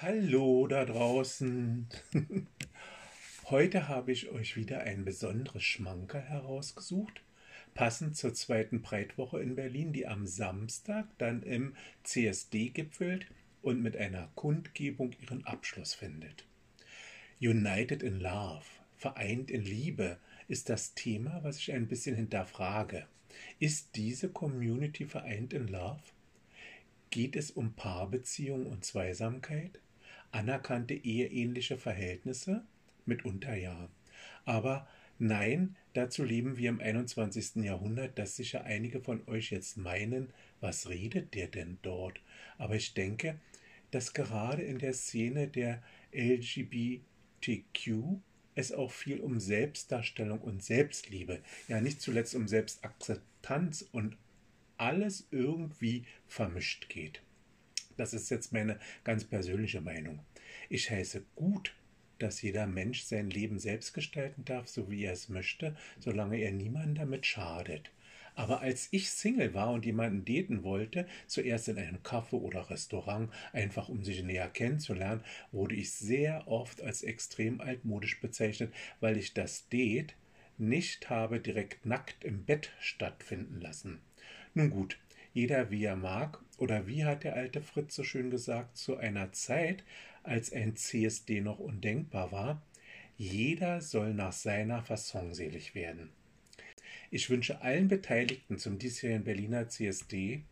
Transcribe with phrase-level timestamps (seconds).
[0.00, 1.88] Hallo da draußen.
[3.46, 7.20] Heute habe ich euch wieder ein besonderes Schmankerl herausgesucht,
[7.74, 11.74] passend zur zweiten Breitwoche in Berlin, die am Samstag dann im
[12.04, 13.26] CSD gipfelt
[13.60, 16.44] und mit einer Kundgebung ihren Abschluss findet.
[17.40, 18.66] United in Love,
[18.98, 23.08] vereint in Liebe, ist das Thema, was ich ein bisschen hinterfrage.
[23.58, 26.02] Ist diese Community vereint in Love?
[27.10, 29.80] Geht es um Paarbeziehung und Zweisamkeit?
[30.30, 32.64] Anerkannte eheähnliche Verhältnisse?
[33.06, 33.88] Mitunter ja.
[34.44, 34.86] Aber
[35.18, 37.56] nein, dazu leben wir im 21.
[37.64, 42.20] Jahrhundert, dass sicher einige von euch jetzt meinen, was redet der denn dort?
[42.58, 43.38] Aber ich denke,
[43.90, 45.82] dass gerade in der Szene der
[46.12, 47.02] LGBTQ
[48.54, 54.16] es auch viel um Selbstdarstellung und Selbstliebe, ja nicht zuletzt um Selbstakzeptanz und
[54.76, 57.22] alles irgendwie vermischt geht.
[57.98, 60.20] Das ist jetzt meine ganz persönliche Meinung.
[60.70, 61.74] Ich heiße gut,
[62.18, 66.52] dass jeder Mensch sein Leben selbst gestalten darf, so wie er es möchte, solange er
[66.52, 67.90] niemandem damit schadet.
[68.36, 73.32] Aber als ich Single war und jemanden daten wollte, zuerst in einem Café oder Restaurant,
[73.52, 79.34] einfach um sich näher kennenzulernen, wurde ich sehr oft als extrem altmodisch bezeichnet, weil ich
[79.34, 80.14] das Date
[80.56, 84.00] nicht habe direkt nackt im Bett stattfinden lassen.
[84.54, 84.98] Nun gut,
[85.38, 89.30] jeder wie er mag, oder wie hat der alte Fritz so schön gesagt, zu einer
[89.30, 89.84] Zeit,
[90.24, 92.60] als ein CSD noch undenkbar war,
[93.16, 96.10] jeder soll nach seiner Fasson selig werden.
[97.12, 100.42] Ich wünsche allen Beteiligten zum diesjährigen Berliner CSD,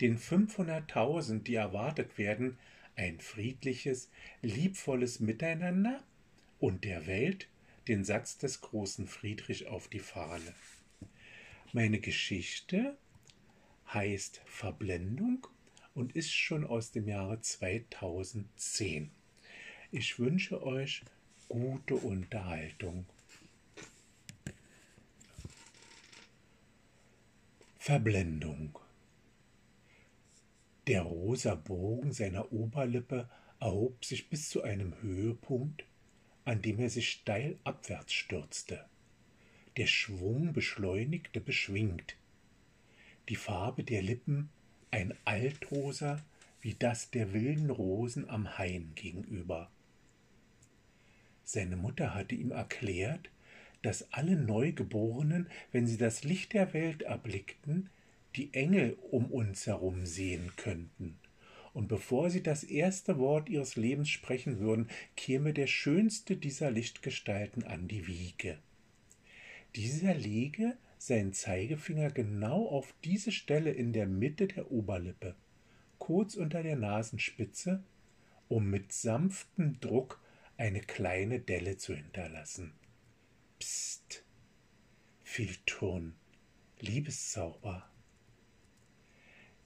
[0.00, 2.56] den 500.000, die erwartet werden,
[2.94, 6.04] ein friedliches, liebvolles Miteinander
[6.60, 7.48] und der Welt
[7.88, 10.54] den Satz des großen Friedrich auf die Fahne.
[11.72, 12.96] Meine Geschichte
[13.92, 15.46] heißt Verblendung
[15.94, 19.10] und ist schon aus dem Jahre 2010.
[19.90, 21.02] Ich wünsche euch
[21.48, 23.06] gute Unterhaltung.
[27.78, 28.78] Verblendung.
[30.88, 33.28] Der rosa Bogen seiner Oberlippe
[33.60, 35.84] erhob sich bis zu einem Höhepunkt,
[36.44, 38.84] an dem er sich steil abwärts stürzte.
[39.76, 42.16] Der Schwung beschleunigte beschwingt,
[43.28, 44.50] die Farbe der Lippen
[44.90, 46.24] ein Altrosa
[46.60, 49.70] wie das der wilden Rosen am Hain gegenüber.
[51.44, 53.30] Seine Mutter hatte ihm erklärt,
[53.82, 57.88] dass alle Neugeborenen, wenn sie das Licht der Welt erblickten,
[58.34, 61.18] die Engel um uns herum sehen könnten.
[61.72, 67.64] Und bevor sie das erste Wort ihres Lebens sprechen würden, käme der schönste dieser Lichtgestalten
[67.64, 68.58] an die Wiege.
[69.76, 70.76] Dieser lege
[71.06, 75.34] seinen Zeigefinger genau auf diese Stelle in der Mitte der Oberlippe,
[75.98, 77.82] kurz unter der Nasenspitze,
[78.48, 80.20] um mit sanftem Druck
[80.56, 82.72] eine kleine Delle zu hinterlassen.
[83.58, 84.24] Psst,
[85.22, 86.14] Filturn,
[86.80, 87.88] Liebeszauber.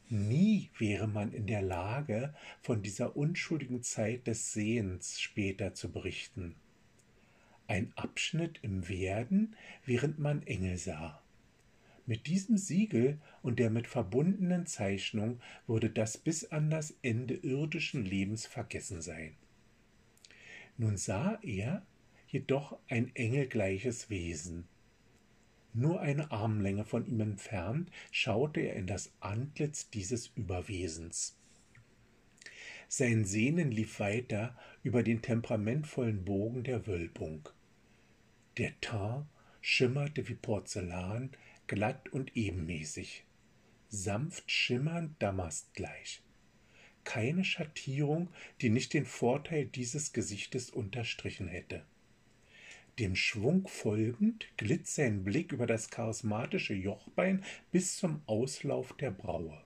[0.08, 6.56] Nie wäre man in der Lage, von dieser unschuldigen Zeit des Sehens später zu berichten
[7.70, 9.54] ein Abschnitt im Werden,
[9.86, 11.22] während man Engel sah.
[12.06, 18.04] Mit diesem Siegel und der mit verbundenen Zeichnung würde das bis an das Ende irdischen
[18.04, 19.36] Lebens vergessen sein.
[20.76, 21.86] Nun sah er
[22.28, 24.66] jedoch ein engelgleiches Wesen.
[25.72, 31.36] Nur eine Armlänge von ihm entfernt schaute er in das Antlitz dieses Überwesens.
[32.88, 37.48] Sein Sehnen lief weiter über den temperamentvollen Bogen der Wölbung.
[38.58, 39.26] Der Teint
[39.60, 41.30] schimmerte wie Porzellan,
[41.70, 43.22] glatt und ebenmäßig,
[43.88, 46.20] sanft schimmernd damastgleich.
[47.04, 48.28] Keine Schattierung,
[48.60, 51.84] die nicht den Vorteil dieses Gesichtes unterstrichen hätte.
[52.98, 59.62] Dem Schwung folgend glitt sein Blick über das charismatische Jochbein bis zum Auslauf der Braue.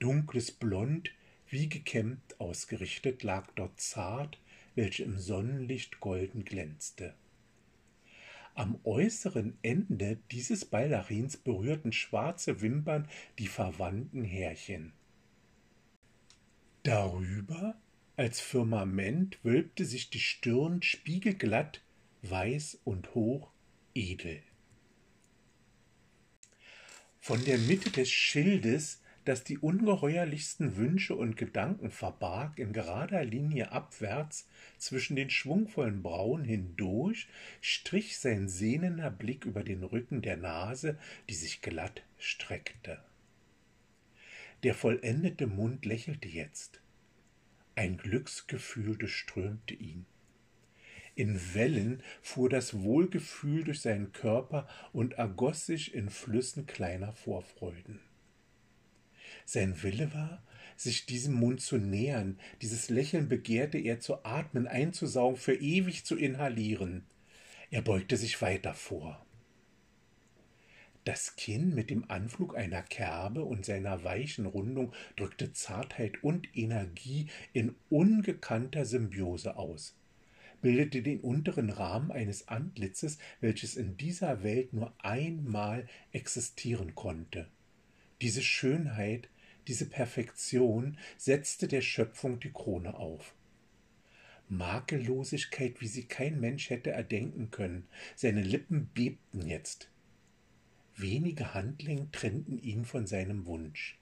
[0.00, 1.12] Dunkles Blond,
[1.48, 4.38] wie gekämmt ausgerichtet, lag dort zart,
[4.74, 7.14] welche im Sonnenlicht golden glänzte.
[8.54, 13.08] Am äußeren Ende dieses Baldachins berührten schwarze Wimpern
[13.38, 14.92] die verwandten Härchen.
[16.84, 17.74] Darüber,
[18.16, 21.82] als Firmament, wölbte sich die Stirn spiegelglatt,
[22.22, 23.50] weiß und hoch,
[23.94, 24.40] edel.
[27.18, 33.72] Von der Mitte des Schildes das die ungeheuerlichsten Wünsche und Gedanken verbarg, in gerader Linie
[33.72, 34.48] abwärts
[34.78, 37.28] zwischen den schwungvollen Brauen hindurch,
[37.60, 40.98] strich sein sehnender Blick über den Rücken der Nase,
[41.28, 42.98] die sich glatt streckte.
[44.62, 46.80] Der vollendete Mund lächelte jetzt.
[47.76, 50.06] Ein Glücksgefühl durchströmte ihn.
[51.16, 58.00] In Wellen fuhr das Wohlgefühl durch seinen Körper und ergoss sich in Flüssen kleiner Vorfreuden.
[59.44, 60.42] Sein Wille war,
[60.76, 66.16] sich diesem Mund zu nähern, dieses Lächeln begehrte er zu atmen, einzusaugen, für ewig zu
[66.16, 67.04] inhalieren.
[67.70, 69.24] Er beugte sich weiter vor.
[71.04, 77.28] Das Kinn mit dem Anflug einer Kerbe und seiner weichen Rundung drückte Zartheit und Energie
[77.52, 79.94] in ungekannter Symbiose aus
[80.64, 87.48] bildete den unteren Rahmen eines Antlitzes, welches in dieser Welt nur einmal existieren konnte.
[88.22, 89.28] Diese Schönheit,
[89.68, 93.34] diese Perfektion setzte der Schöpfung die Krone auf.
[94.48, 99.90] Makellosigkeit, wie sie kein Mensch hätte erdenken können, seine Lippen bebten jetzt.
[100.96, 103.98] Wenige Handlingen trennten ihn von seinem Wunsch.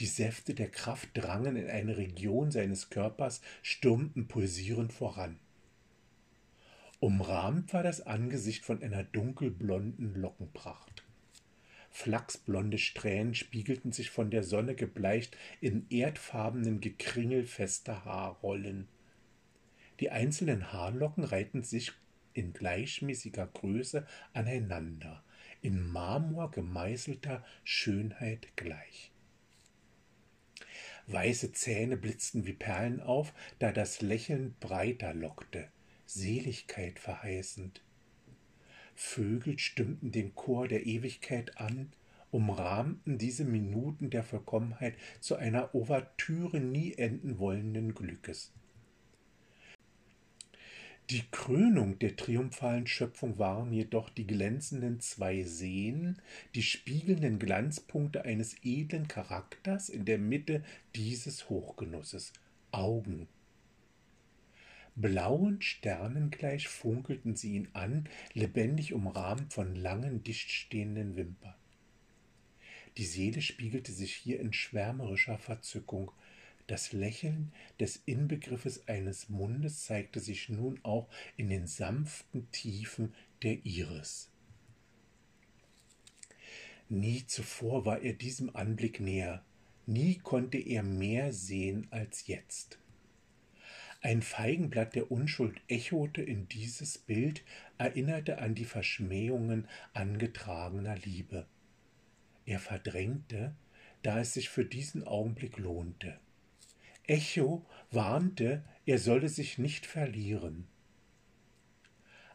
[0.00, 5.38] Die Säfte der Kraft drangen in eine Region seines Körpers, stürmten pulsierend voran.
[6.98, 11.03] Umrahmt war das Angesicht von einer dunkelblonden Lockenpracht.
[11.94, 18.88] Flachsblonde Strähnen spiegelten sich von der Sonne gebleicht in erdfarbenen Gekringel fester Haarrollen.
[20.00, 21.92] Die einzelnen Haarlocken reihten sich
[22.32, 25.22] in gleichmäßiger Größe aneinander,
[25.62, 29.12] in Marmor gemeißelter Schönheit gleich.
[31.06, 35.68] Weiße Zähne blitzten wie Perlen auf, da das Lächeln breiter lockte.
[36.06, 37.83] Seligkeit verheißend.
[38.94, 41.92] Vögel stimmten den Chor der Ewigkeit an,
[42.30, 48.52] umrahmten diese Minuten der Vollkommenheit zu einer Ouvertüre nie enden wollenden Glückes.
[51.10, 56.16] Die Krönung der triumphalen Schöpfung waren jedoch die glänzenden zwei Seen,
[56.54, 60.64] die spiegelnden Glanzpunkte eines edlen Charakters in der Mitte
[60.96, 62.32] dieses Hochgenusses,
[62.72, 63.28] Augen,
[64.96, 71.54] Blauen Sternen gleich funkelten sie ihn an, lebendig umrahmt von langen, dichtstehenden Wimpern.
[72.96, 76.12] Die Seele spiegelte sich hier in schwärmerischer Verzückung.
[76.68, 83.66] Das Lächeln des Inbegriffes eines Mundes zeigte sich nun auch in den sanften Tiefen der
[83.66, 84.30] Iris.
[86.88, 89.44] Nie zuvor war er diesem Anblick näher,
[89.86, 92.78] nie konnte er mehr sehen als jetzt.
[94.04, 97.42] Ein Feigenblatt der Unschuld echote in dieses Bild,
[97.78, 101.46] erinnerte an die Verschmähungen angetragener Liebe.
[102.44, 103.56] Er verdrängte,
[104.02, 106.20] da es sich für diesen Augenblick lohnte.
[107.04, 110.66] Echo warnte, er solle sich nicht verlieren.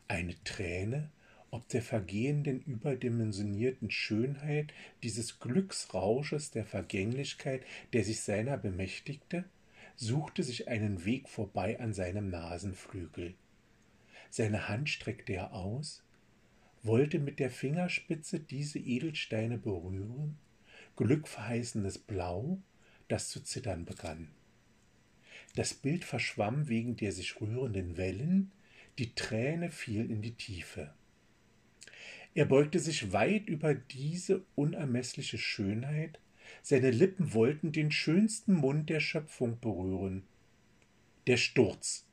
[0.08, 1.12] Eine Träne,
[1.52, 4.74] ob der vergehenden überdimensionierten Schönheit,
[5.04, 7.64] dieses Glücksrausches der Vergänglichkeit,
[7.94, 9.46] der sich seiner bemächtigte?
[10.00, 13.36] Suchte sich einen Weg vorbei an seinem Nasenflügel.
[14.30, 16.04] Seine Hand streckte er aus,
[16.84, 20.38] wollte mit der Fingerspitze diese Edelsteine berühren,
[20.96, 22.60] glückverheißendes Blau,
[23.10, 24.30] das zu zittern begann.
[25.56, 28.52] Das Bild verschwamm wegen der sich rührenden Wellen,
[29.00, 30.94] die Träne fiel in die Tiefe.
[32.36, 36.20] Er beugte sich weit über diese unermessliche Schönheit,
[36.62, 40.24] seine Lippen wollten den schönsten Mund der Schöpfung berühren.
[41.28, 42.06] Der Sturz.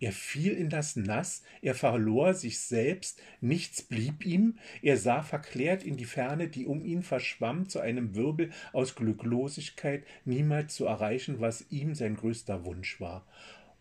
[0.00, 5.82] Er fiel in das Nass, er verlor sich selbst, nichts blieb ihm, er sah verklärt
[5.82, 11.40] in die Ferne, die um ihn verschwamm, zu einem Wirbel aus Glücklosigkeit, niemals zu erreichen,
[11.40, 13.26] was ihm sein größter Wunsch war.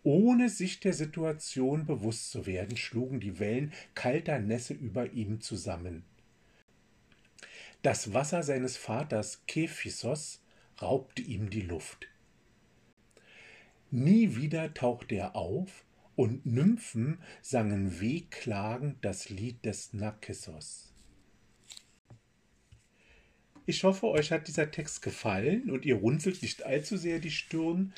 [0.04, 6.04] Ohne sich der Situation bewusst zu werden, schlugen die Wellen kalter Nässe über ihm zusammen.
[7.82, 10.42] Das Wasser seines Vaters Kephisos
[10.82, 12.08] raubte ihm die Luft.
[13.90, 15.86] Nie wieder tauchte er auf,
[16.18, 20.94] und Nymphen sangen wehklagend das Lied des Nakissos.
[23.66, 27.94] Ich hoffe, euch hat dieser Text gefallen und ihr runzelt nicht allzu sehr die Stirn.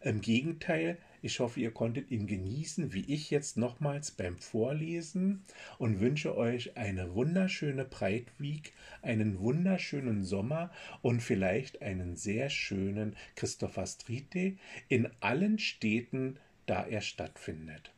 [0.00, 5.42] Im Gegenteil, ich hoffe, ihr konntet ihn genießen, wie ich jetzt nochmals beim Vorlesen
[5.76, 10.70] und wünsche euch eine wunderschöne Breitweg, einen wunderschönen Sommer
[11.02, 14.56] und vielleicht einen sehr schönen Christopher Day
[14.88, 17.92] in allen Städten, da er stattfindet.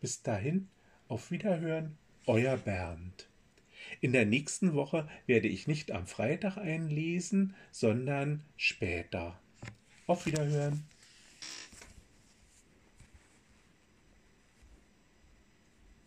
[0.00, 0.68] Bis dahin,
[1.08, 3.28] auf Wiederhören, euer Bernd.
[4.00, 9.36] In der nächsten Woche werde ich nicht am Freitag einlesen, sondern später.
[10.06, 10.84] Auf Wiederhören.